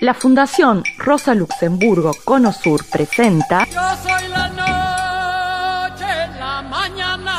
La 0.00 0.14
Fundación 0.14 0.82
Rosa 0.96 1.34
Luxemburgo 1.34 2.12
Cono 2.24 2.54
Sur 2.54 2.86
presenta 2.90 3.66
Yo 3.66 3.82
soy 4.02 4.28
la 4.28 4.48
noche 4.48 6.06
la 6.38 6.62
mañana. 6.62 7.36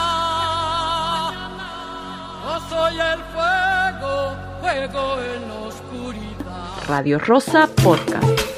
Yo 2.45 2.59
soy 2.69 2.99
el 2.99 3.19
fuego, 3.33 4.35
fuego 4.61 5.21
en 5.23 5.51
oscuridad. 5.51 6.87
Radio 6.87 7.17
Rosa 7.17 7.67
Podcast. 7.83 8.50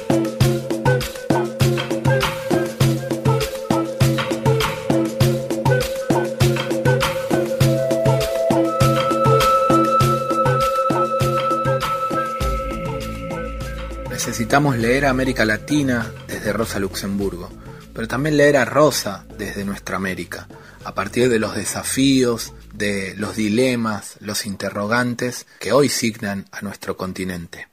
Necesitamos 14.26 14.78
leer 14.78 15.04
a 15.04 15.10
América 15.10 15.44
Latina 15.44 16.10
desde 16.26 16.54
Rosa 16.54 16.78
Luxemburgo, 16.78 17.50
pero 17.92 18.08
también 18.08 18.38
leer 18.38 18.56
a 18.56 18.64
Rosa 18.64 19.26
desde 19.36 19.66
nuestra 19.66 19.96
América, 19.96 20.48
a 20.82 20.94
partir 20.94 21.28
de 21.28 21.38
los 21.38 21.54
desafíos, 21.54 22.54
de 22.72 23.14
los 23.18 23.36
dilemas, 23.36 24.16
los 24.20 24.46
interrogantes 24.46 25.46
que 25.60 25.72
hoy 25.72 25.90
signan 25.90 26.46
a 26.52 26.62
nuestro 26.62 26.96
continente. 26.96 27.68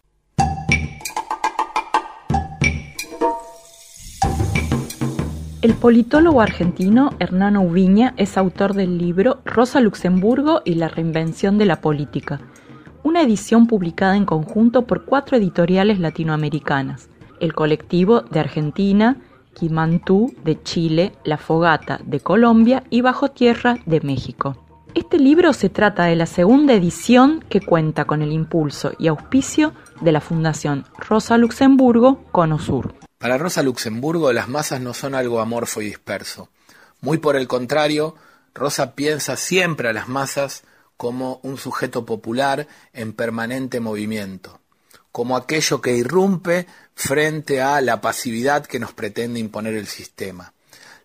El 5.62 5.76
politólogo 5.76 6.42
argentino 6.42 7.16
Hernán 7.20 7.56
Ubiña 7.56 8.14
es 8.18 8.36
autor 8.36 8.74
del 8.74 8.98
libro 8.98 9.42
Rosa 9.46 9.80
Luxemburgo 9.80 10.64
y 10.66 10.74
la 10.74 10.90
reinvención 10.90 11.58
de 11.58 11.66
la 11.66 11.80
política, 11.80 12.42
una 13.04 13.22
edición 13.22 13.68
publicada 13.68 14.16
en 14.16 14.26
conjunto 14.26 14.84
por 14.84 15.06
cuatro 15.06 15.38
editoriales 15.38 16.00
latinoamericanas, 16.00 17.10
el 17.40 17.54
colectivo 17.54 18.22
de 18.22 18.40
Argentina, 18.40 19.18
Quimantú 19.54 20.34
de 20.44 20.62
Chile, 20.64 21.14
La 21.24 21.38
Fogata 21.38 22.00
de 22.06 22.20
Colombia 22.20 22.84
y 22.90 23.02
Bajo 23.02 23.32
Tierra 23.32 23.78
de 23.86 24.02
México. 24.02 24.58
Este 24.94 25.20
libro 25.20 25.54
se 25.54 25.70
trata 25.70 26.06
de 26.06 26.16
la 26.16 26.26
segunda 26.26 26.74
edición 26.74 27.44
que 27.48 27.62
cuenta 27.62 28.06
con 28.06 28.22
el 28.22 28.34
impulso 28.34 28.92
y 29.00 29.08
auspicio 29.08 29.74
de 30.02 30.12
la 30.12 30.20
Fundación 30.20 30.86
Rosa 30.98 31.38
Luxemburgo 31.38 32.26
Cono 32.32 32.60
Sur. 32.60 32.94
Para 33.18 33.38
Rosa 33.38 33.64
Luxemburgo 33.64 34.34
las 34.34 34.50
masas 34.50 34.82
no 34.82 34.94
son 34.94 35.16
algo 35.16 35.40
amorfo 35.40 35.82
y 35.82 35.86
disperso. 35.86 36.50
Muy 37.00 37.20
por 37.20 37.36
el 37.36 37.48
contrario, 37.48 38.16
Rosa 38.54 38.94
piensa 38.94 39.38
siempre 39.38 39.88
a 39.88 39.94
las 39.94 40.10
masas 40.10 40.64
como 41.02 41.40
un 41.42 41.58
sujeto 41.58 42.06
popular 42.06 42.68
en 42.94 43.14
permanente 43.14 43.80
movimiento, 43.80 44.62
como 45.12 45.36
aquello 45.36 45.82
que 45.82 45.96
irrumpe 45.96 46.68
frente 46.94 47.60
a 47.60 47.82
la 47.82 48.02
pasividad 48.02 48.68
que 48.68 48.78
nos 48.78 48.94
pretende 48.94 49.40
imponer 49.40 49.74
el 49.74 49.88
sistema. 49.88 50.54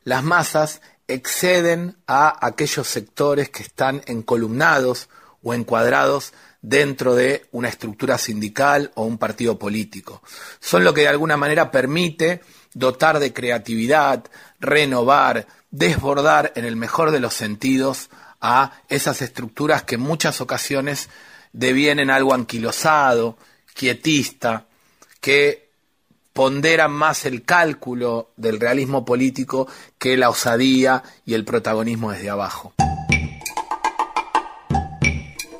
Las 0.04 0.22
masas 0.22 0.82
exceden 1.08 1.96
a 2.06 2.46
aquellos 2.46 2.86
sectores 2.88 3.48
que 3.48 3.62
están 3.62 4.02
encolumnados 4.04 5.08
o 5.42 5.54
encuadrados 5.54 6.34
dentro 6.60 7.14
de 7.14 7.46
una 7.50 7.70
estructura 7.70 8.18
sindical 8.18 8.92
o 8.96 9.04
un 9.04 9.16
partido 9.16 9.58
político. 9.58 10.20
Son 10.60 10.84
lo 10.84 10.92
que 10.92 11.00
de 11.00 11.08
alguna 11.08 11.38
manera 11.38 11.70
permite 11.70 12.42
dotar 12.74 13.18
de 13.18 13.32
creatividad, 13.32 14.24
renovar, 14.60 15.46
desbordar 15.70 16.52
en 16.54 16.66
el 16.66 16.76
mejor 16.76 17.12
de 17.12 17.20
los 17.20 17.32
sentidos 17.32 18.10
a 18.40 18.72
esas 18.88 19.22
estructuras 19.22 19.82
que 19.82 19.96
en 19.96 20.02
muchas 20.02 20.40
ocasiones 20.40 21.08
devienen 21.52 22.10
algo 22.10 22.34
anquilosado, 22.34 23.36
quietista, 23.74 24.66
que 25.20 25.70
ponderan 26.32 26.92
más 26.92 27.24
el 27.24 27.44
cálculo 27.44 28.30
del 28.36 28.60
realismo 28.60 29.04
político 29.04 29.66
que 29.98 30.16
la 30.16 30.28
osadía 30.28 31.02
y 31.24 31.34
el 31.34 31.44
protagonismo 31.44 32.12
desde 32.12 32.28
abajo. 32.28 32.74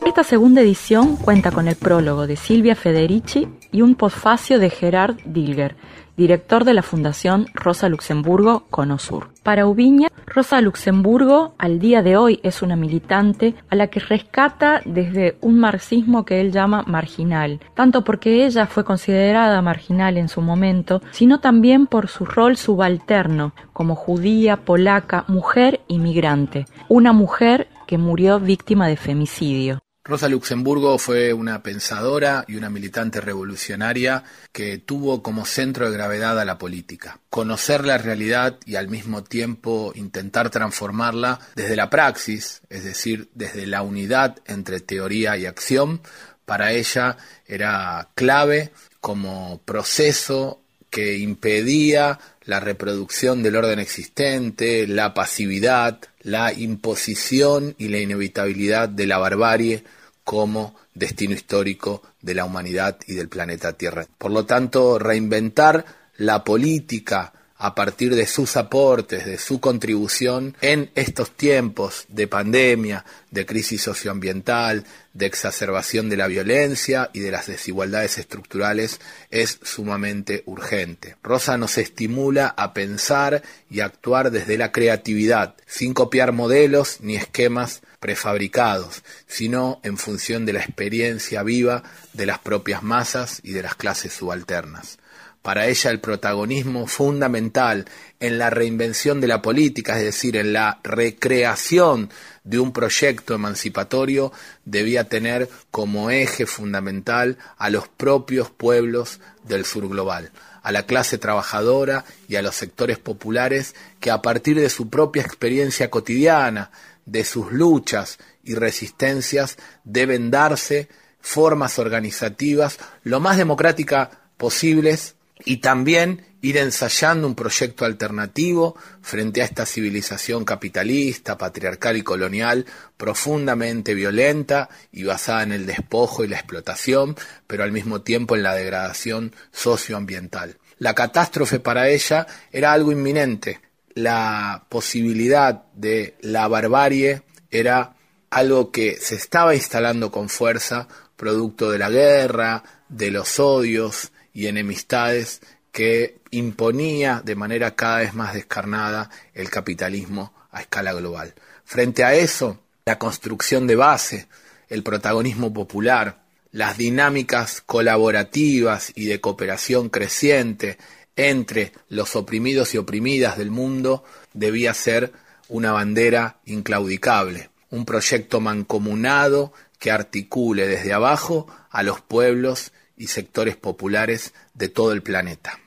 Esta 0.05 0.23
segunda 0.23 0.61
edición 0.61 1.17
cuenta 1.17 1.51
con 1.51 1.67
el 1.69 1.77
prólogo 1.77 2.27
de 2.27 2.37
Silvia 2.37 2.77
Federici 2.77 3.49
y 3.73 3.83
un 3.83 3.97
posfacio 3.97 4.59
de 4.59 4.71
Gerard 4.71 5.17
Dilger, 5.25 5.77
director 6.17 6.65
de 6.65 6.75
la 6.75 6.83
Fundación 6.83 7.47
Rosa 7.55 7.89
Luxemburgo 7.89 8.65
Conosur. 8.71 9.29
Para 9.43 9.67
Ubiña, 9.67 10.09
Rosa 10.27 10.61
Luxemburgo 10.61 11.55
al 11.59 11.79
día 11.79 12.03
de 12.03 12.17
hoy 12.17 12.41
es 12.43 12.63
una 12.63 12.77
militante 12.77 13.55
a 13.71 13.77
la 13.77 13.89
que 13.89 14.01
rescata 14.01 14.81
desde 14.85 15.37
un 15.41 15.59
marxismo 15.59 16.25
que 16.25 16.41
él 16.41 16.53
llama 16.53 16.85
marginal, 16.87 17.61
tanto 17.75 18.03
porque 18.03 18.45
ella 18.47 18.67
fue 18.67 18.85
considerada 18.85 19.63
marginal 19.63 20.17
en 20.17 20.29
su 20.29 20.41
momento, 20.41 21.01
sino 21.13 21.41
también 21.41 21.87
por 21.87 22.09
su 22.09 22.25
rol 22.25 22.57
subalterno 22.57 23.53
como 23.73 23.95
judía, 23.95 24.57
polaca, 24.57 25.25
mujer 25.29 25.81
y 25.87 25.99
migrante, 25.99 26.67
una 26.89 27.13
mujer 27.13 27.69
que 27.87 27.99
murió 27.99 28.41
víctima 28.41 28.89
de 28.89 28.97
femicidio. 28.97 29.79
Rosa 30.07 30.29
Luxemburgo 30.29 30.99
fue 30.99 31.33
una 31.33 31.65
pensadora 31.65 32.45
y 32.47 32.55
una 32.55 32.71
militante 32.71 33.21
revolucionaria 33.21 34.23
que 34.53 34.79
tuvo 34.79 35.21
como 35.21 35.45
centro 35.45 35.91
de 35.91 35.97
gravedad 35.97 36.39
a 36.39 36.45
la 36.45 36.59
política. 36.59 37.19
Conocer 37.29 37.85
la 37.85 37.99
realidad 37.99 38.57
y 38.65 38.77
al 38.77 38.87
mismo 38.87 39.25
tiempo 39.25 39.91
intentar 39.97 40.49
transformarla 40.51 41.41
desde 41.57 41.75
la 41.75 41.91
praxis, 41.91 42.63
es 42.71 42.85
decir, 42.85 43.31
desde 43.35 43.67
la 43.67 43.83
unidad 43.83 44.37
entre 44.47 44.79
teoría 44.79 45.37
y 45.37 45.47
acción, 45.47 46.01
para 46.45 46.73
ella 46.73 47.17
era 47.49 48.11
clave 48.15 48.71
como 49.01 49.61
proceso 49.65 50.61
que 50.89 51.19
impedía 51.19 52.21
la 52.45 52.61
reproducción 52.61 53.43
del 53.43 53.57
orden 53.57 53.81
existente, 53.81 54.87
la 54.87 55.15
pasividad, 55.15 55.99
la 56.27 56.53
imposición 56.53 57.77
y 57.79 57.87
la 57.87 58.01
inevitabilidad 58.01 58.89
de 58.89 59.07
la 59.07 59.17
barbarie 59.17 59.85
como 60.25 60.75
destino 60.93 61.35
histórico 61.35 62.03
de 62.21 62.35
la 62.35 62.45
humanidad 62.45 62.99
y 63.07 63.15
del 63.15 63.29
planeta 63.29 63.75
Tierra. 63.75 64.09
Por 64.19 64.33
lo 64.33 64.45
tanto, 64.45 64.99
reinventar 64.99 65.85
la 66.17 66.43
política 66.43 67.33
a 67.59 67.75
partir 67.75 68.15
de 68.15 68.27
sus 68.27 68.57
aportes, 68.57 69.25
de 69.25 69.39
su 69.39 69.61
contribución 69.61 70.57
en 70.61 70.91
estos 70.95 71.31
tiempos 71.31 72.05
de 72.09 72.29
pandemia, 72.29 73.05
de 73.31 73.47
crisis 73.47 73.83
socioambiental, 73.83 74.85
de 75.15 75.27
exacerbación 75.27 76.11
de 76.11 76.19
la 76.19 76.27
violencia 76.27 77.11
y 77.15 77.21
de 77.21 77.31
las 77.31 77.47
desigualdades 77.47 78.19
estructurales 78.19 79.01
es 79.31 79.59
sumamente 79.63 80.43
urgente. 80.45 81.17
Rosa 81.23 81.57
nos 81.57 81.79
estimula 81.79 82.49
a 82.49 82.75
pensar 82.75 83.43
y 83.71 83.81
actuar 83.81 84.31
desde 84.31 84.59
la 84.59 84.73
creatividad, 84.73 85.55
sin 85.67 85.95
copiar 85.95 86.33
modelos 86.33 86.99
ni 87.01 87.17
esquemas 87.17 87.81
prefabricados, 88.01 89.03
sino 89.27 89.81
en 89.83 89.97
función 89.97 90.45
de 90.45 90.53
la 90.53 90.61
experiencia 90.61 91.43
viva 91.43 91.83
de 92.13 92.27
las 92.27 92.39
propias 92.39 92.83
masas 92.83 93.41
y 93.43 93.53
de 93.53 93.63
las 93.63 93.75
clases 93.75 94.13
subalternas. 94.13 94.99
Para 95.47 95.69
ella 95.69 95.93
el 95.93 96.01
protagonismo 96.01 96.89
fundamental 96.89 97.85
en 98.19 98.37
la 98.37 98.51
reinvención 98.51 99.21
de 99.21 99.29
la 99.29 99.43
política, 99.43 99.97
es 99.97 100.03
decir, 100.03 100.37
en 100.37 100.53
la 100.53 100.81
recreación 100.83 102.11
de 102.43 102.59
un 102.59 102.73
proyecto 102.73 103.33
emancipatorio, 103.33 104.33
debía 104.65 105.05
tener 105.05 105.49
como 105.71 106.11
eje 106.11 106.47
fundamental 106.47 107.39
a 107.59 107.71
los 107.71 107.87
propios 107.87 108.51
pueblos 108.51 109.21
del 109.45 109.65
sur 109.65 109.89
global, 109.89 110.33
a 110.65 110.73
la 110.73 110.85
clase 110.85 111.17
trabajadora 111.17 112.05
y 112.27 112.35
a 112.35 112.43
los 112.43 112.57
sectores 112.57 112.99
populares 112.99 113.77
que 114.01 114.11
a 114.11 114.23
partir 114.23 114.59
de 114.59 114.69
su 114.69 114.91
propia 114.91 115.23
experiencia 115.23 115.91
cotidiana, 115.91 116.73
de 117.05 117.25
sus 117.25 117.53
luchas 117.53 118.19
y 118.43 118.57
resistencias, 118.57 119.59
deben 119.85 120.33
darse 120.33 120.89
formas 121.21 121.79
organizativas 121.79 122.81
lo 123.05 123.21
más 123.21 123.37
democráticas 123.37 124.09
posibles 124.37 125.16
y 125.45 125.59
también 125.59 126.25
ir 126.41 126.57
ensayando 126.57 127.27
un 127.27 127.35
proyecto 127.35 127.85
alternativo 127.85 128.77
frente 129.03 129.43
a 129.43 129.45
esta 129.45 129.67
civilización 129.67 130.45
capitalista, 130.45 131.37
patriarcal 131.37 131.97
y 131.97 132.03
colonial 132.03 132.67
profundamente 132.97 133.95
violenta 133.95 134.69
y 134.93 135.05
basada 135.05 135.43
en 135.43 135.53
el 135.53 135.67
despojo 135.67 136.25
y 136.25 136.29
la 136.29 136.37
explotación, 136.37 137.17
pero 137.47 137.65
al 137.65 137.73
mismo 137.73 138.03
tiempo 138.03 138.37
en 138.37 138.43
la 138.43 138.55
degradación 138.55 139.35
socioambiental. 139.53 140.57
La 140.79 140.95
catástrofe 140.95 141.59
para 141.59 141.89
ella 141.89 142.27
era 142.53 142.73
algo 142.73 142.93
inminente. 142.93 143.61
La 143.95 144.67
posibilidad 144.69 145.65
de 145.75 146.17
la 146.21 146.49
barbarie 146.49 147.23
era 147.51 147.97
algo 148.31 148.71
que 148.71 148.97
se 148.97 149.15
estaba 149.15 149.55
instalando 149.55 150.11
con 150.11 150.29
fuerza, 150.29 150.87
producto 151.17 151.71
de 151.71 151.79
la 151.79 151.89
guerra, 151.89 152.63
de 152.89 153.11
los 153.11 153.41
odios, 153.41 154.13
y 154.37 154.49
enemistades 154.49 155.41
que 155.73 156.19
imponía 156.31 157.23
de 157.25 157.35
manera 157.35 157.75
cada 157.75 158.01
vez 158.01 158.13
más 158.13 158.35
descarnada 158.35 159.09
el 159.33 159.49
capitalismo 159.49 160.35
a 160.51 160.61
escala 160.61 160.93
global. 160.93 161.35
Frente 161.65 162.05
a 162.05 162.15
eso, 162.15 162.61
la 162.85 162.99
construcción 162.99 163.67
de 163.67 163.77
base, 163.77 164.29
el 164.69 164.83
protagonismo 164.83 165.55
popular, 165.55 166.23
las 166.53 166.77
dinámicas 166.77 167.63
colaborativas 167.63 168.93
y 168.95 169.07
de 169.07 169.23
cooperación 169.23 169.89
creciente 169.89 170.77
entre 171.17 171.73
los 171.89 172.15
oprimidos 172.15 172.75
y 172.75 172.79
oprimidas 172.79 173.39
del 173.39 173.51
mundo 173.51 174.05
debía 174.35 174.75
ser 174.75 175.15
una 175.49 175.73
bandera 175.73 176.41
inclaudicable, 176.45 177.49
un 177.71 177.87
proyecto 177.87 178.41
mancomunado 178.41 179.55
que 179.79 179.91
articule 179.91 180.67
desde 180.67 180.93
abajo 180.93 181.47
a 181.71 181.83
los 181.83 182.03
pueblos 182.03 182.73
y 182.97 183.09
sectores 183.09 183.57
populares 183.57 184.35
de 184.55 184.69
todo 184.69 184.93
el 184.93 185.03
planeta. 185.03 185.61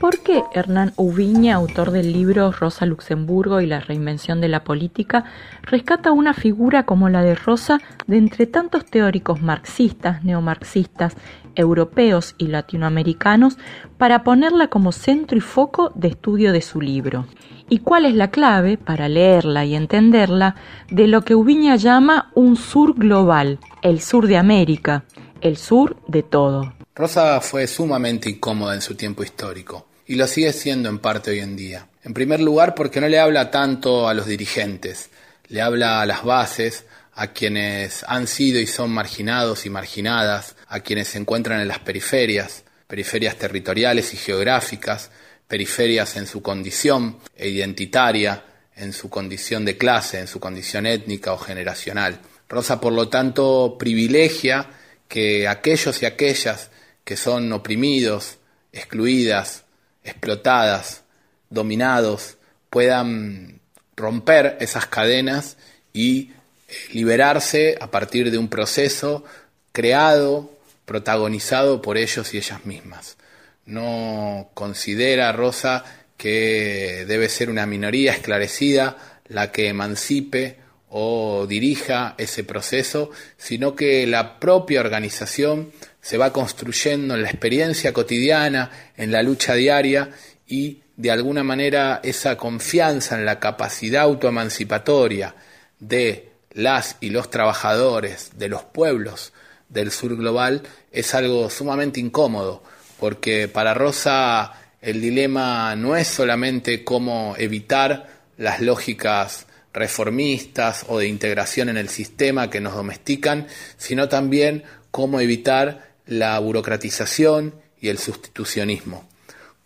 ¿Por 0.00 0.20
qué 0.20 0.44
Hernán 0.52 0.92
Ubiña, 0.94 1.56
autor 1.56 1.90
del 1.90 2.12
libro 2.12 2.52
Rosa 2.52 2.86
Luxemburgo 2.86 3.60
y 3.60 3.66
la 3.66 3.80
reinvención 3.80 4.40
de 4.40 4.46
la 4.46 4.62
política, 4.62 5.24
rescata 5.62 6.12
una 6.12 6.34
figura 6.34 6.84
como 6.84 7.08
la 7.08 7.22
de 7.22 7.34
Rosa 7.34 7.80
de 8.06 8.16
entre 8.16 8.46
tantos 8.46 8.84
teóricos 8.84 9.42
marxistas, 9.42 10.22
neomarxistas, 10.22 11.16
europeos 11.56 12.36
y 12.38 12.46
latinoamericanos 12.46 13.58
para 13.96 14.22
ponerla 14.22 14.68
como 14.68 14.92
centro 14.92 15.36
y 15.36 15.40
foco 15.40 15.90
de 15.96 16.08
estudio 16.08 16.52
de 16.52 16.62
su 16.62 16.80
libro? 16.80 17.26
¿Y 17.68 17.80
cuál 17.80 18.06
es 18.06 18.14
la 18.14 18.30
clave, 18.30 18.78
para 18.78 19.08
leerla 19.08 19.64
y 19.64 19.74
entenderla, 19.74 20.54
de 20.90 21.08
lo 21.08 21.22
que 21.22 21.34
Ubiña 21.34 21.74
llama 21.74 22.30
un 22.36 22.54
sur 22.54 22.94
global, 22.94 23.58
el 23.82 24.00
sur 24.00 24.28
de 24.28 24.36
América, 24.36 25.02
el 25.40 25.56
sur 25.56 25.96
de 26.06 26.22
todo? 26.22 26.77
Rosa 26.98 27.40
fue 27.40 27.68
sumamente 27.68 28.28
incómoda 28.28 28.74
en 28.74 28.82
su 28.82 28.96
tiempo 28.96 29.22
histórico 29.22 29.86
y 30.04 30.16
lo 30.16 30.26
sigue 30.26 30.52
siendo 30.52 30.88
en 30.88 30.98
parte 30.98 31.30
hoy 31.30 31.38
en 31.38 31.54
día. 31.54 31.86
En 32.02 32.12
primer 32.12 32.40
lugar 32.40 32.74
porque 32.74 33.00
no 33.00 33.06
le 33.06 33.20
habla 33.20 33.52
tanto 33.52 34.08
a 34.08 34.14
los 34.14 34.26
dirigentes, 34.26 35.08
le 35.46 35.62
habla 35.62 36.00
a 36.00 36.06
las 36.06 36.24
bases, 36.24 36.86
a 37.14 37.28
quienes 37.28 38.02
han 38.08 38.26
sido 38.26 38.58
y 38.58 38.66
son 38.66 38.90
marginados 38.90 39.64
y 39.64 39.70
marginadas, 39.70 40.56
a 40.66 40.80
quienes 40.80 41.06
se 41.06 41.18
encuentran 41.18 41.60
en 41.60 41.68
las 41.68 41.78
periferias, 41.78 42.64
periferias 42.88 43.36
territoriales 43.36 44.12
y 44.12 44.16
geográficas, 44.16 45.12
periferias 45.46 46.16
en 46.16 46.26
su 46.26 46.42
condición 46.42 47.18
identitaria, 47.38 48.42
en 48.74 48.92
su 48.92 49.08
condición 49.08 49.64
de 49.64 49.78
clase, 49.78 50.18
en 50.18 50.26
su 50.26 50.40
condición 50.40 50.84
étnica 50.84 51.32
o 51.32 51.38
generacional. 51.38 52.18
Rosa, 52.48 52.80
por 52.80 52.92
lo 52.92 53.08
tanto, 53.08 53.76
privilegia 53.78 54.68
que 55.06 55.46
aquellos 55.46 56.02
y 56.02 56.06
aquellas 56.06 56.70
que 57.08 57.16
son 57.16 57.50
oprimidos, 57.54 58.36
excluidas, 58.70 59.64
explotadas, 60.04 61.04
dominados, 61.48 62.36
puedan 62.68 63.62
romper 63.96 64.58
esas 64.60 64.84
cadenas 64.84 65.56
y 65.94 66.32
eh, 66.68 66.74
liberarse 66.92 67.78
a 67.80 67.90
partir 67.90 68.30
de 68.30 68.36
un 68.36 68.48
proceso 68.48 69.24
creado, 69.72 70.52
protagonizado 70.84 71.80
por 71.80 71.96
ellos 71.96 72.34
y 72.34 72.36
ellas 72.36 72.66
mismas. 72.66 73.16
No 73.64 74.50
considera 74.52 75.32
Rosa 75.32 75.86
que 76.18 77.06
debe 77.08 77.30
ser 77.30 77.48
una 77.48 77.64
minoría 77.64 78.12
esclarecida 78.12 78.98
la 79.28 79.50
que 79.50 79.68
emancipe 79.68 80.58
o 80.90 81.46
dirija 81.48 82.14
ese 82.18 82.44
proceso, 82.44 83.10
sino 83.38 83.74
que 83.74 84.06
la 84.06 84.38
propia 84.38 84.80
organización 84.80 85.72
se 86.00 86.18
va 86.18 86.32
construyendo 86.32 87.14
en 87.14 87.22
la 87.22 87.30
experiencia 87.30 87.92
cotidiana, 87.92 88.70
en 88.96 89.12
la 89.12 89.22
lucha 89.22 89.54
diaria 89.54 90.10
y 90.46 90.82
de 90.96 91.10
alguna 91.10 91.44
manera 91.44 92.00
esa 92.02 92.36
confianza 92.36 93.16
en 93.16 93.24
la 93.24 93.38
capacidad 93.38 94.02
autoemancipatoria 94.02 95.34
de 95.78 96.30
las 96.52 96.96
y 97.00 97.10
los 97.10 97.30
trabajadores, 97.30 98.32
de 98.36 98.48
los 98.48 98.64
pueblos 98.64 99.32
del 99.68 99.90
sur 99.90 100.16
global, 100.16 100.62
es 100.90 101.14
algo 101.14 101.50
sumamente 101.50 102.00
incómodo, 102.00 102.62
porque 102.98 103.48
para 103.48 103.74
Rosa 103.74 104.52
el 104.80 105.00
dilema 105.00 105.76
no 105.76 105.96
es 105.96 106.08
solamente 106.08 106.84
cómo 106.84 107.34
evitar 107.38 108.08
las 108.36 108.60
lógicas 108.60 109.46
reformistas 109.72 110.84
o 110.88 110.98
de 110.98 111.06
integración 111.06 111.68
en 111.68 111.76
el 111.76 111.88
sistema 111.88 112.50
que 112.50 112.60
nos 112.60 112.74
domestican, 112.74 113.46
sino 113.76 114.08
también 114.08 114.64
cómo 114.90 115.20
evitar 115.20 115.87
la 116.08 116.38
burocratización 116.38 117.54
y 117.80 117.88
el 117.88 117.98
sustitucionismo, 117.98 119.08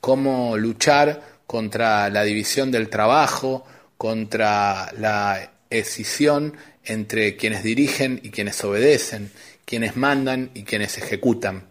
cómo 0.00 0.56
luchar 0.58 1.22
contra 1.46 2.10
la 2.10 2.24
división 2.24 2.70
del 2.70 2.88
trabajo, 2.88 3.64
contra 3.96 4.92
la 4.98 5.52
escisión 5.70 6.56
entre 6.84 7.36
quienes 7.36 7.62
dirigen 7.62 8.20
y 8.22 8.30
quienes 8.30 8.62
obedecen, 8.64 9.30
quienes 9.64 9.96
mandan 9.96 10.50
y 10.54 10.64
quienes 10.64 10.98
ejecutan. 10.98 11.68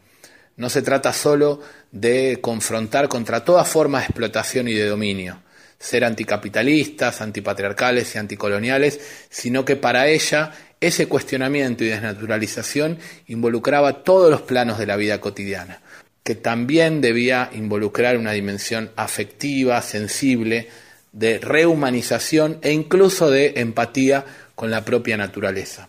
No 0.56 0.69
se 0.69 0.81
trata 0.81 1.12
solo 1.12 1.62
de 1.91 2.39
confrontar 2.41 3.09
contra 3.09 3.44
toda 3.44 3.65
forma 3.65 4.00
de 4.00 4.06
explotación 4.06 4.68
y 4.68 4.73
de 4.73 4.85
dominio, 4.85 5.41
ser 5.77 6.06
anticapitalistas, 6.06 7.19
antipatriarcales 7.21 8.15
y 8.15 8.19
anticoloniales, 8.19 9.00
sino 9.29 9.65
que 9.65 9.75
para 9.75 10.07
ella 10.07 10.51
ese 10.81 11.07
cuestionamiento 11.07 11.83
y 11.83 11.89
desnaturalización 11.89 12.98
involucraba 13.28 14.04
todos 14.04 14.31
los 14.31 14.42
planos 14.42 14.80
de 14.80 14.88
la 14.88 14.95
vida 14.95 15.22
cotidiana, 15.22 15.80
que 16.24 16.33
también 16.33 17.01
debía 17.01 17.51
involucrar 17.54 18.18
una 18.18 18.31
dimensión 18.31 18.92
afectiva, 18.95 19.81
sensible, 19.83 20.69
de 21.12 21.39
rehumanización 21.39 22.57
e 22.62 22.72
incluso 22.72 23.30
de 23.30 23.54
empatía 23.57 24.25
con 24.56 24.72
la 24.72 24.83
propia 24.83 25.18
naturaleza. 25.18 25.88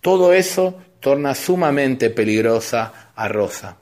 Todo 0.00 0.32
eso 0.32 0.80
torna 1.00 1.34
sumamente 1.34 2.10
peligrosa 2.10 3.10
a 3.16 3.28
Rosa. 3.28 3.76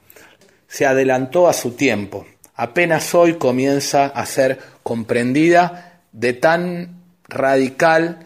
Se 0.67 0.85
adelantó 0.85 1.47
a 1.47 1.53
su 1.53 1.71
tiempo. 1.71 2.25
Apenas 2.55 3.13
hoy 3.13 3.35
comienza 3.35 4.07
a 4.07 4.25
ser 4.25 4.59
comprendida 4.81 6.01
de 6.11 6.33
tan 6.33 7.01
radical 7.27 8.25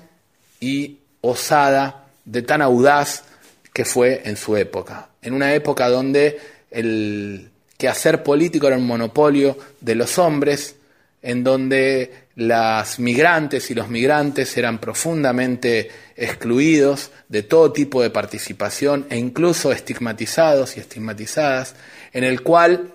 y 0.59 0.99
osada 1.21 2.00
de 2.25 2.41
tan 2.41 2.61
audaz 2.61 3.23
que 3.73 3.85
fue 3.85 4.21
en 4.25 4.37
su 4.37 4.57
época, 4.57 5.09
en 5.21 5.33
una 5.33 5.53
época 5.53 5.89
donde 5.89 6.39
el 6.69 7.49
quehacer 7.77 8.23
político 8.23 8.67
era 8.67 8.77
un 8.77 8.85
monopolio 8.85 9.57
de 9.79 9.95
los 9.95 10.17
hombres, 10.17 10.75
en 11.21 11.43
donde 11.43 12.21
las 12.35 12.99
migrantes 12.99 13.69
y 13.71 13.75
los 13.75 13.89
migrantes 13.89 14.57
eran 14.57 14.79
profundamente 14.79 15.89
excluidos 16.15 17.11
de 17.29 17.43
todo 17.43 17.71
tipo 17.71 18.01
de 18.01 18.09
participación 18.09 19.05
e 19.09 19.17
incluso 19.17 19.71
estigmatizados 19.71 20.77
y 20.77 20.79
estigmatizadas, 20.79 21.75
en 22.13 22.23
el 22.23 22.41
cual 22.41 22.93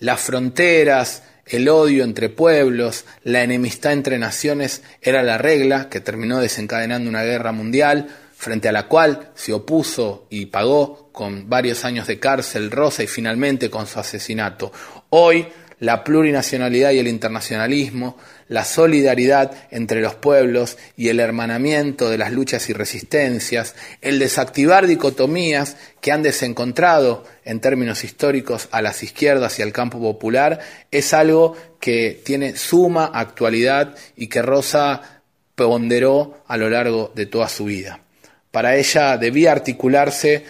las 0.00 0.20
fronteras, 0.20 1.22
el 1.46 1.68
odio 1.68 2.04
entre 2.04 2.28
pueblos, 2.28 3.04
la 3.24 3.42
enemistad 3.42 3.92
entre 3.92 4.18
naciones 4.18 4.82
era 5.00 5.22
la 5.22 5.38
regla 5.38 5.88
que 5.88 6.00
terminó 6.00 6.40
desencadenando 6.40 7.08
una 7.08 7.22
guerra 7.22 7.52
mundial, 7.52 8.08
frente 8.38 8.68
a 8.68 8.72
la 8.72 8.86
cual 8.86 9.32
se 9.34 9.52
opuso 9.52 10.28
y 10.30 10.46
pagó 10.46 11.10
con 11.10 11.48
varios 11.48 11.84
años 11.84 12.06
de 12.06 12.20
cárcel 12.20 12.70
Rosa 12.70 13.02
y 13.02 13.08
finalmente 13.08 13.68
con 13.68 13.88
su 13.88 13.98
asesinato. 13.98 14.70
Hoy 15.10 15.48
la 15.80 16.04
plurinacionalidad 16.04 16.92
y 16.92 17.00
el 17.00 17.08
internacionalismo, 17.08 18.16
la 18.46 18.64
solidaridad 18.64 19.52
entre 19.72 20.00
los 20.00 20.14
pueblos 20.14 20.78
y 20.96 21.08
el 21.08 21.18
hermanamiento 21.18 22.08
de 22.10 22.18
las 22.18 22.32
luchas 22.32 22.70
y 22.70 22.72
resistencias, 22.72 23.74
el 24.02 24.20
desactivar 24.20 24.86
dicotomías 24.86 25.76
que 26.00 26.12
han 26.12 26.22
desencontrado 26.22 27.24
en 27.44 27.58
términos 27.58 28.04
históricos 28.04 28.68
a 28.70 28.82
las 28.82 29.02
izquierdas 29.02 29.58
y 29.58 29.62
al 29.62 29.72
campo 29.72 29.98
popular, 29.98 30.60
es 30.92 31.12
algo 31.12 31.56
que 31.80 32.20
tiene 32.24 32.56
suma 32.56 33.10
actualidad 33.12 33.96
y 34.16 34.28
que 34.28 34.42
Rosa 34.42 35.22
ponderó 35.56 36.44
a 36.46 36.56
lo 36.56 36.70
largo 36.70 37.10
de 37.16 37.26
toda 37.26 37.48
su 37.48 37.64
vida. 37.64 38.00
Para 38.50 38.76
ella 38.76 39.16
debía 39.16 39.52
articularse 39.52 40.44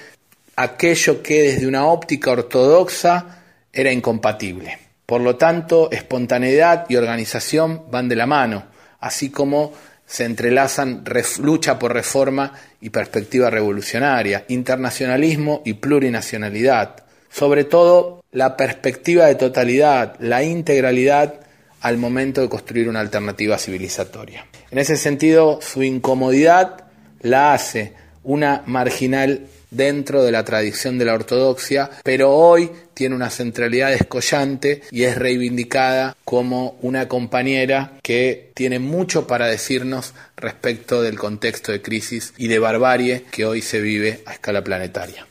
aquello 0.56 1.22
que 1.22 1.42
desde 1.42 1.66
una 1.66 1.86
óptica 1.86 2.32
ortodoxa 2.32 3.42
era 3.72 3.92
incompatible. 3.92 4.78
Por 5.06 5.20
lo 5.20 5.36
tanto, 5.36 5.90
espontaneidad 5.90 6.86
y 6.88 6.96
organización 6.96 7.84
van 7.90 8.08
de 8.08 8.16
la 8.16 8.26
mano, 8.26 8.66
así 9.00 9.30
como 9.30 9.72
se 10.06 10.24
entrelazan 10.24 11.04
lucha 11.40 11.78
por 11.78 11.92
reforma 11.92 12.52
y 12.80 12.90
perspectiva 12.90 13.50
revolucionaria, 13.50 14.44
internacionalismo 14.48 15.62
y 15.64 15.74
plurinacionalidad. 15.74 17.04
Sobre 17.30 17.64
todo, 17.64 18.24
la 18.32 18.56
perspectiva 18.56 19.26
de 19.26 19.34
totalidad, 19.34 20.16
la 20.18 20.42
integralidad 20.42 21.40
al 21.80 21.98
momento 21.98 22.40
de 22.40 22.48
construir 22.48 22.88
una 22.88 23.00
alternativa 23.00 23.58
civilizatoria. 23.58 24.46
En 24.70 24.78
ese 24.78 24.96
sentido, 24.96 25.60
su 25.62 25.82
incomodidad 25.82 26.87
la 27.22 27.52
hace 27.52 27.92
una 28.24 28.62
marginal 28.66 29.46
dentro 29.70 30.22
de 30.22 30.32
la 30.32 30.44
tradición 30.44 30.98
de 30.98 31.04
la 31.04 31.14
ortodoxia, 31.14 31.90
pero 32.02 32.32
hoy 32.32 32.70
tiene 32.94 33.14
una 33.14 33.30
centralidad 33.30 33.92
escollante 33.92 34.82
y 34.90 35.04
es 35.04 35.16
reivindicada 35.16 36.16
como 36.24 36.78
una 36.82 37.06
compañera 37.06 37.92
que 38.02 38.50
tiene 38.54 38.78
mucho 38.78 39.26
para 39.26 39.46
decirnos 39.46 40.14
respecto 40.36 41.02
del 41.02 41.18
contexto 41.18 41.72
de 41.72 41.82
crisis 41.82 42.32
y 42.36 42.48
de 42.48 42.58
barbarie 42.58 43.24
que 43.30 43.44
hoy 43.44 43.62
se 43.62 43.80
vive 43.80 44.22
a 44.26 44.32
escala 44.32 44.64
planetaria. 44.64 45.27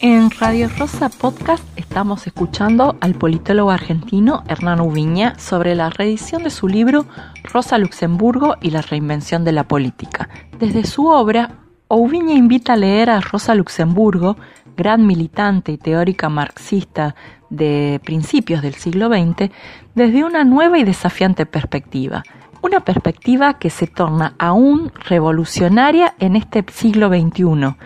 En 0.00 0.30
Radio 0.30 0.68
Rosa 0.78 1.08
Podcast 1.08 1.64
estamos 1.74 2.28
escuchando 2.28 2.96
al 3.00 3.14
politólogo 3.14 3.72
argentino 3.72 4.44
Hernán 4.46 4.80
Ubiña 4.80 5.36
sobre 5.40 5.74
la 5.74 5.90
reedición 5.90 6.44
de 6.44 6.50
su 6.50 6.68
libro 6.68 7.06
Rosa 7.42 7.78
Luxemburgo 7.78 8.54
y 8.60 8.70
la 8.70 8.80
reinvención 8.80 9.44
de 9.44 9.50
la 9.50 9.66
política. 9.66 10.28
Desde 10.60 10.84
su 10.84 11.08
obra, 11.08 11.56
Ubiña 11.88 12.34
invita 12.34 12.74
a 12.74 12.76
leer 12.76 13.10
a 13.10 13.20
Rosa 13.20 13.56
Luxemburgo, 13.56 14.36
gran 14.76 15.04
militante 15.04 15.72
y 15.72 15.78
teórica 15.78 16.28
marxista 16.28 17.16
de 17.50 18.00
principios 18.04 18.62
del 18.62 18.74
siglo 18.74 19.08
XX, 19.08 19.50
desde 19.96 20.22
una 20.22 20.44
nueva 20.44 20.78
y 20.78 20.84
desafiante 20.84 21.44
perspectiva– 21.44 22.22
una 22.62 22.80
perspectiva 22.80 23.54
que 23.54 23.70
se 23.70 23.86
torna 23.86 24.34
aún 24.38 24.92
revolucionaria 25.08 26.14
en 26.18 26.36
este 26.36 26.64
siglo 26.72 27.08
XXI 27.08 27.76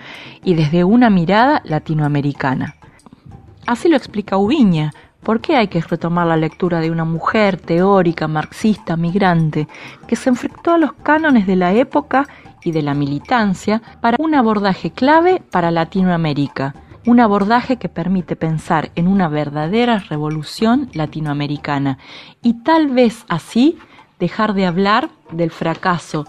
y 0.45 0.55
desde 0.55 0.85
una 0.85 1.11
mirada 1.11 1.62
latinoamericana. 1.64 2.76
Así 3.67 3.88
lo 3.88 3.97
explica 3.97 4.37
Ubiña. 4.37 4.93
¿Por 5.23 5.41
qué 5.41 5.57
hay 5.57 5.69
que 5.69 5.81
retomar 5.81 6.26
la 6.26 6.37
lectura 6.37 6.81
de 6.81 6.91
una 6.91 7.05
mujer 7.05 7.61
teórica, 7.61 8.26
marxista, 8.26 8.97
migrante, 8.97 9.69
que 10.09 10.17
se 10.17 10.31
enfrentó 10.31 10.73
a 10.73 10.79
los 10.79 10.95
cánones 10.95 11.47
de 11.47 11.55
la 11.55 11.73
época 11.73 12.26
y 12.64 12.73
de 12.73 12.83
la 12.83 12.95
militancia 12.95 13.81
para 14.00 14.17
un 14.19 14.35
abordaje 14.35 14.91
clave 14.91 15.43
para 15.50 15.71
Latinoamérica? 15.71 16.75
un 17.07 17.21
abordaje 17.21 17.79
que 17.79 17.88
permite 17.88 18.37
pensar 18.37 18.91
en 18.95 19.09
una 19.09 19.29
verdadera 19.29 19.99
revolución 19.99 20.88
latinoamericana 20.93 21.99
y 22.43 22.62
tal 22.62 22.88
vez 22.88 23.25
así 23.29 23.79
dejar 24.23 24.55
de 24.55 24.67
hablar 24.67 25.11
del 25.33 25.50
fracaso 25.50 26.29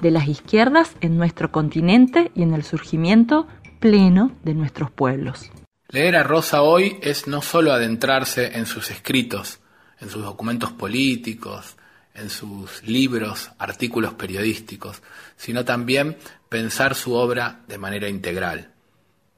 de 0.00 0.10
las 0.10 0.28
izquierdas 0.28 0.96
en 1.02 1.18
nuestro 1.18 1.52
continente 1.52 2.32
y 2.34 2.42
en 2.42 2.54
el 2.54 2.64
surgimiento 2.64 3.46
pleno 3.80 4.32
de 4.44 4.54
nuestros 4.54 4.90
pueblos. 4.90 5.50
Leer 5.90 6.16
a 6.16 6.22
Rosa 6.22 6.62
hoy 6.62 6.96
es 7.02 7.28
no 7.28 7.42
solo 7.42 7.74
adentrarse 7.74 8.56
en 8.56 8.64
sus 8.64 8.90
escritos, 8.90 9.60
en 10.00 10.08
sus 10.08 10.22
documentos 10.24 10.72
políticos, 10.72 11.76
en 12.14 12.30
sus 12.30 12.82
libros, 12.82 13.50
artículos 13.58 14.14
periodísticos, 14.14 15.02
sino 15.36 15.66
también 15.66 16.16
pensar 16.48 16.94
su 16.94 17.12
obra 17.12 17.60
de 17.68 17.76
manera 17.76 18.08
integral, 18.08 18.72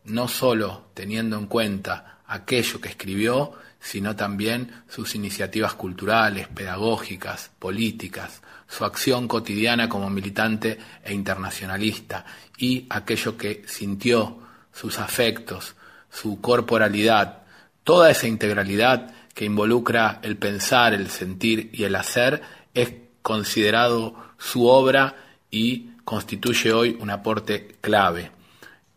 no 0.05 0.29
solo 0.29 0.91
teniendo 0.95 1.37
en 1.37 1.49
cuenta 1.49 2.16
aquello 2.27 2.81
que 2.81 2.89
escribió, 2.89 3.53
sino 3.81 4.17
también 4.17 4.83
sus 4.89 5.15
iniciativas 5.15 5.75
culturales, 5.75 6.49
pedagógicas, 6.49 7.51
políticas, 7.59 8.43
su 8.69 8.85
acción 8.85 9.29
cotidiana 9.29 9.89
como 9.89 10.11
militante 10.11 10.79
e 11.05 11.15
internacionalista 11.15 12.25
y 12.59 12.87
aquello 12.91 13.37
que 13.37 13.63
sintió, 13.67 14.39
sus 14.73 14.99
afectos, 14.99 15.75
su 16.11 16.41
corporalidad, 16.41 17.45
toda 17.83 18.11
esa 18.11 18.27
integralidad 18.27 19.15
que 19.33 19.45
involucra 19.45 20.19
el 20.23 20.37
pensar, 20.37 20.93
el 20.93 21.09
sentir 21.09 21.71
y 21.73 21.85
el 21.85 21.95
hacer 21.95 22.43
es 22.75 22.93
considerado 23.23 24.17
su 24.39 24.67
obra 24.67 25.15
y 25.51 25.91
constituye 26.05 26.73
hoy 26.73 26.97
un 27.01 27.11
aporte 27.11 27.77
clave. 27.81 28.33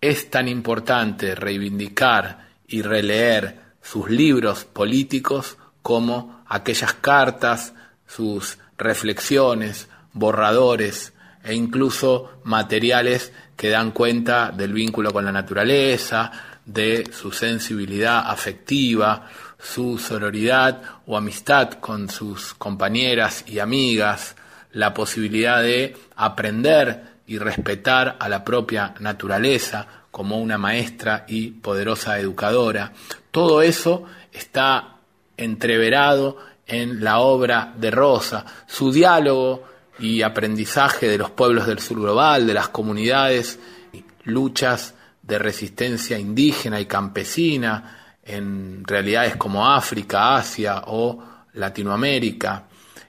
Es 0.01 0.29
tan 0.29 0.47
importante 0.47 1.35
reivindicar 1.35 2.48
y 2.69 2.81
releer 2.81 3.59
sus 3.81 4.09
libros 4.09 4.65
políticos 4.65 5.57
como 5.81 6.43
aquellas 6.47 6.93
cartas, 6.93 7.73
sus 8.07 8.57
reflexiones, 8.77 9.87
borradores 10.13 11.13
e 11.43 11.53
incluso 11.53 12.41
materiales 12.43 13.31
que 13.55 13.69
dan 13.69 13.91
cuenta 13.91 14.51
del 14.51 14.73
vínculo 14.73 15.11
con 15.11 15.25
la 15.25 15.31
naturaleza, 15.31 16.31
de 16.65 17.09
su 17.11 17.31
sensibilidad 17.31 18.29
afectiva, 18.29 19.27
su 19.57 19.97
sororidad 19.97 20.81
o 21.07 21.17
amistad 21.17 21.73
con 21.73 22.09
sus 22.09 22.53
compañeras 22.53 23.43
y 23.47 23.59
amigas, 23.59 24.35
la 24.71 24.93
posibilidad 24.93 25.61
de 25.61 25.97
aprender 26.15 27.19
y 27.25 27.37
respetar 27.37 28.17
a 28.19 28.29
la 28.29 28.43
propia 28.43 28.93
naturaleza 28.99 29.98
como 30.11 30.39
una 30.39 30.57
maestra 30.57 31.25
y 31.27 31.51
poderosa 31.51 32.19
educadora, 32.19 32.93
todo 33.31 33.61
eso 33.61 34.05
está 34.31 34.95
entreverado 35.37 36.37
en 36.65 37.03
la 37.03 37.19
obra 37.19 37.73
de 37.77 37.91
Rosa, 37.91 38.45
su 38.67 38.91
diálogo 38.91 39.63
y 39.99 40.21
aprendizaje 40.21 41.07
de 41.07 41.17
los 41.17 41.31
pueblos 41.31 41.67
del 41.67 41.79
sur 41.79 41.99
global, 41.99 42.47
de 42.47 42.53
las 42.53 42.69
comunidades, 42.69 43.59
luchas 44.23 44.93
de 45.21 45.39
resistencia 45.39 46.17
indígena 46.17 46.79
y 46.79 46.85
campesina 46.85 48.15
en 48.23 48.83
realidades 48.85 49.35
como 49.35 49.67
África, 49.67 50.35
Asia 50.35 50.83
o 50.87 51.23
Latinoamérica. 51.53 52.65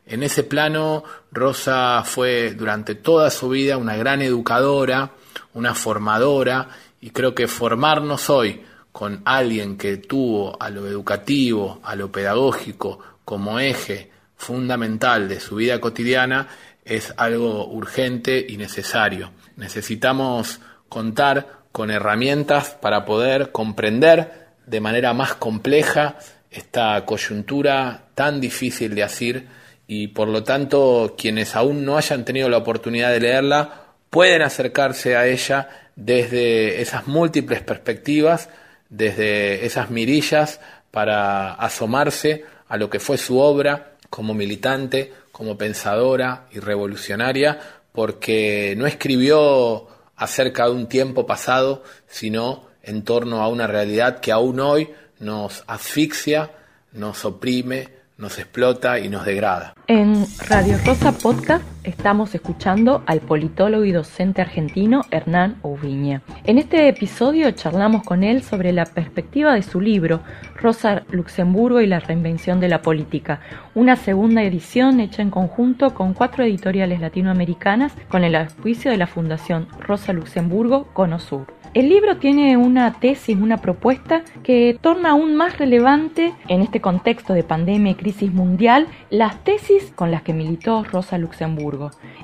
En 0.07 0.23
ese 0.23 0.43
plano, 0.43 1.05
Rosa 1.31 2.03
fue 2.05 2.55
durante 2.55 2.97
toda 2.97 3.31
su 3.31 3.49
vida 3.51 3.77
una 3.77 3.97
gran 3.97 4.23
educadora, 4.23 5.11
una 5.55 5.75
formadora, 5.75 6.69
y 7.01 7.11
creo 7.11 7.35
que 7.35 7.49
formarnos 7.49 8.31
hoy 8.31 8.63
con 8.93 9.23
alguien 9.25 9.77
que 9.77 9.97
tuvo 9.97 10.61
a 10.61 10.71
lo 10.71 10.87
educativo, 10.87 11.81
a 11.83 11.95
lo 11.95 12.11
pedagógico 12.11 12.99
como 13.25 13.61
eje 13.61 14.11
fundamental 14.37 15.29
de 15.29 15.41
su 15.41 15.57
vida 15.57 15.81
cotidiana 15.81 16.49
es 16.85 17.15
algo 17.17 17.67
urgente 17.69 18.45
y 18.49 18.57
necesario. 18.57 19.31
Necesitamos 19.57 20.61
contar 20.89 21.61
con 21.73 21.91
herramientas 21.91 22.77
para 22.81 23.05
poder 23.05 23.53
comprender 23.53 24.49
de 24.67 24.81
manera 24.81 25.13
más 25.15 25.35
compleja 25.35 26.17
esta 26.51 27.05
coyuntura 27.05 28.09
tan 28.15 28.41
difícil 28.41 28.95
de 28.95 29.05
asir 29.05 29.47
y 29.87 30.09
por 30.09 30.29
lo 30.29 30.43
tanto 30.43 31.15
quienes 31.17 31.55
aún 31.55 31.85
no 31.85 31.97
hayan 31.97 32.25
tenido 32.25 32.49
la 32.49 32.59
oportunidad 32.59 33.11
de 33.11 33.21
leerla 33.21 33.85
pueden 34.11 34.43
acercarse 34.43 35.17
a 35.17 35.27
ella 35.27 35.69
desde 35.97 36.81
esas 36.81 37.07
múltiples 37.07 37.63
perspectivas 37.63 38.49
desde 38.91 39.65
esas 39.65 39.89
mirillas 39.91 40.61
para 40.91 41.55
asomarse 41.55 42.45
a 42.69 42.77
lo 42.77 42.91
que 42.91 43.01
fue 43.01 43.17
su 43.17 43.39
obra 43.39 43.93
como 44.11 44.35
militante, 44.35 45.13
como 45.33 45.57
pensadora 45.57 46.47
y 46.51 46.59
revolucionaria, 46.59 47.59
porque 47.93 48.75
no 48.77 48.87
escribió 48.87 49.87
acerca 50.17 50.67
de 50.67 50.73
un 50.73 50.89
tiempo 50.89 51.25
pasado, 51.25 51.85
sino 52.09 52.65
en 52.83 53.03
torno 53.03 53.43
a 53.43 53.49
una 53.49 53.67
realidad 53.67 54.21
que 54.21 54.33
aún 54.33 54.61
hoy 54.61 54.91
nos 55.21 55.63
asfixia, 55.67 56.51
nos 56.93 57.25
oprime, 57.25 57.89
nos 58.19 58.39
explota 58.39 58.99
y 58.99 59.09
nos 59.09 59.25
degrada. 59.25 59.75
En 59.87 60.27
Radio 60.49 60.77
Rosa 60.85 61.13
Podcast 61.13 61.65
estamos 61.85 62.35
escuchando 62.35 63.03
al 63.07 63.21
politólogo 63.21 63.85
y 63.85 63.93
docente 63.93 64.43
argentino 64.43 65.05
Hernán 65.11 65.57
Ubiña. 65.63 66.23
En 66.45 66.59
este 66.59 66.89
episodio 66.89 67.51
charlamos 67.53 68.03
con 68.03 68.23
él 68.25 68.43
sobre 68.43 68.73
la 68.73 68.85
perspectiva 68.85 69.55
de 69.55 69.63
su 69.63 69.81
libro 69.81 70.21
Rosa 70.57 71.03
Luxemburgo 71.11 71.81
y 71.81 71.87
la 71.87 72.01
reinvención 72.01 72.61
de 72.61 72.69
la 72.69 72.83
política, 72.83 73.41
una 73.75 73.97
segunda 73.97 74.43
edición 74.43 75.01
hecha 75.01 75.23
en 75.23 75.31
conjunto 75.31 75.95
con 75.95 76.15
cuatro 76.15 76.45
editoriales 76.45 77.01
latinoamericanas 77.01 77.93
con 78.09 78.25
el 78.25 78.35
auspicio 78.35 78.91
de 78.91 78.97
la 78.97 79.07
Fundación 79.07 79.69
Rosa 79.81 80.13
Luxemburgo 80.13 80.87
Conosur. 80.93 81.61
El 81.73 81.89
libro 81.89 82.17
tiene 82.17 82.57
una 82.57 82.95
tesis, 82.95 83.37
una 83.41 83.59
propuesta 83.59 84.23
que 84.43 84.77
torna 84.81 85.11
aún 85.11 85.37
más 85.37 85.57
relevante 85.57 86.35
en 86.49 86.63
este 86.63 86.81
contexto 86.81 87.33
de 87.33 87.45
pandemia 87.45 87.93
y 87.93 87.95
crisis 87.95 88.33
mundial 88.33 88.89
las 89.09 89.45
tesis 89.45 89.93
con 89.95 90.11
las 90.11 90.23
que 90.23 90.33
militó 90.33 90.83
Rosa 90.83 91.17
Luxemburgo. 91.17 91.70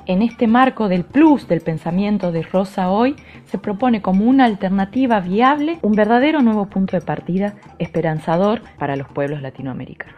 En 0.05 0.21
este 0.21 0.47
marco 0.47 0.87
del 0.87 1.03
plus 1.03 1.47
del 1.47 1.61
pensamiento 1.61 2.31
de 2.31 2.41
Rosa 2.41 2.89
hoy 2.89 3.15
se 3.49 3.57
propone 3.57 4.01
como 4.01 4.25
una 4.25 4.45
alternativa 4.45 5.19
viable 5.19 5.79
un 5.81 5.93
verdadero 5.93 6.41
nuevo 6.41 6.69
punto 6.69 6.97
de 6.97 7.01
partida 7.01 7.55
esperanzador 7.79 8.61
para 8.77 8.95
los 8.95 9.07
pueblos 9.07 9.41
latinoamericanos. 9.41 10.15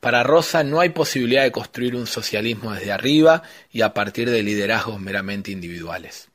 Para 0.00 0.24
Rosa 0.24 0.64
no 0.64 0.80
hay 0.80 0.88
posibilidad 0.88 1.44
de 1.44 1.52
construir 1.52 1.94
un 1.94 2.06
socialismo 2.06 2.72
desde 2.72 2.92
arriba 2.92 3.42
y 3.70 3.82
a 3.82 3.94
partir 3.94 4.28
de 4.30 4.42
liderazgos 4.42 5.00
meramente 5.00 5.52
individuales 5.52 6.32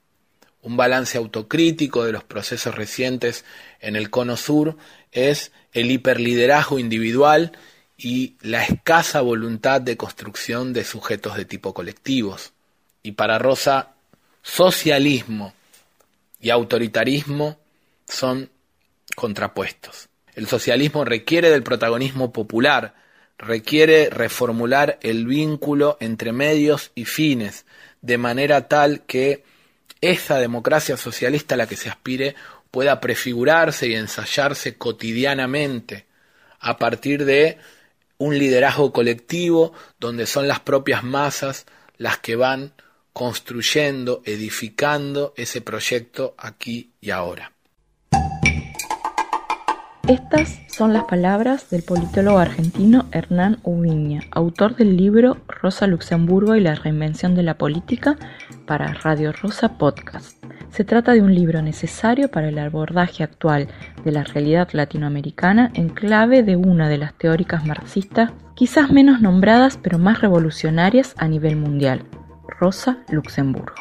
un 0.68 0.76
balance 0.76 1.18
autocrítico 1.18 2.04
de 2.04 2.12
los 2.12 2.26
procesos 2.26 2.76
recientes 2.76 3.46
en 3.80 3.96
el 3.96 4.10
cono 4.10 4.36
sur 4.36 4.76
es 5.14 5.54
el 5.72 5.90
hiperliderazgo 5.92 6.78
individual 6.78 7.54
y 7.98 8.36
la 8.42 8.64
escasa 8.64 9.22
voluntad 9.22 9.82
de 9.82 9.98
construcción 9.98 10.72
de 10.72 10.84
sujetos 10.84 11.36
de 11.36 11.46
tipo 11.46 11.74
colectivos. 11.74 12.54
Y 13.02 13.14
para 13.14 13.40
Rosa, 13.40 13.96
socialismo 14.44 15.54
y 16.40 16.52
autoritarismo 16.52 17.58
son 18.08 18.50
contrapuestos. 19.16 20.10
El 20.36 20.48
socialismo 20.48 21.04
requiere 21.04 21.50
del 21.50 21.64
protagonismo 21.64 22.32
popular, 22.32 22.94
requiere 23.40 24.10
reformular 24.12 25.00
el 25.02 25.26
vínculo 25.26 25.98
entre 26.00 26.32
medios 26.32 26.92
y 26.94 27.06
fines, 27.06 27.66
de 28.02 28.20
manera 28.20 28.68
tal 28.68 29.02
que 29.02 29.44
esa 30.02 30.38
democracia 30.38 30.96
socialista 30.98 31.56
a 31.56 31.58
la 31.58 31.68
que 31.68 31.76
se 31.76 31.90
aspire 31.90 32.36
pueda 32.70 33.00
prefigurarse 33.00 33.88
y 33.88 33.96
ensayarse 33.96 34.78
cotidianamente 34.78 36.06
a 36.60 36.78
partir 36.78 37.26
de 37.26 37.58
un 38.18 38.38
liderazgo 38.38 38.92
colectivo 38.92 39.74
donde 40.00 40.26
son 40.26 40.48
las 40.48 40.60
propias 40.60 41.04
masas 41.04 41.66
las 41.98 42.18
que 42.18 42.36
van 42.36 42.74
construyendo, 43.14 44.22
edificando 44.26 45.34
ese 45.38 45.62
proyecto 45.62 46.36
aquí 46.38 46.92
y 47.02 47.10
ahora. 47.12 47.52
Estas 50.08 50.60
son 50.70 50.94
las 50.94 51.04
palabras 51.04 51.70
del 51.70 51.84
politólogo 51.84 52.38
argentino 52.38 53.08
Hernán 53.12 53.60
Ubiña, 53.64 54.22
autor 54.32 54.78
del 54.78 54.96
libro 54.96 55.38
Rosa 55.48 55.86
Luxemburgo 55.86 56.56
y 56.56 56.62
la 56.62 56.76
reinvención 56.76 57.36
de 57.36 57.44
la 57.44 57.58
política 57.58 58.16
para 58.68 58.94
Radio 58.94 59.32
Rosa 59.32 59.80
Podcast. 59.80 60.44
Se 60.70 60.84
trata 60.84 61.14
de 61.14 61.24
un 61.24 61.34
libro 61.34 61.64
necesario 61.64 62.30
para 62.30 62.50
el 62.50 62.60
abordaje 62.60 63.24
actual 63.24 63.68
de 64.06 64.12
la 64.12 64.24
realidad 64.24 64.70
latinoamericana 64.74 65.72
en 65.74 65.90
clave 65.90 66.44
de 66.44 66.56
una 66.56 66.90
de 66.90 67.00
las 67.00 67.16
teóricas 67.16 67.66
marxistas 67.66 68.32
quizás 68.54 68.92
menos 68.92 69.22
nombradas 69.22 69.80
pero 69.82 69.98
más 69.98 70.22
revolucionarias 70.22 71.16
a 71.18 71.28
nivel 71.28 71.56
mundial, 71.56 72.04
Rosa 72.60 73.00
Luxemburgo. 73.10 73.74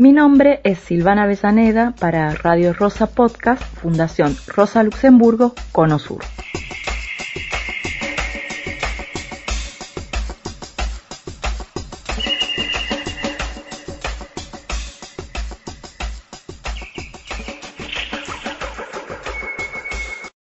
Mi 0.00 0.12
nombre 0.12 0.60
es 0.64 0.80
Silvana 0.80 1.26
Besaneda 1.26 1.94
para 2.00 2.34
Radio 2.34 2.72
Rosa 2.72 3.06
Podcast, 3.06 3.62
Fundación 3.62 4.36
Rosa 4.48 4.82
Luxemburgo, 4.82 5.54
Cono 5.70 6.00
Sur. 6.00 6.24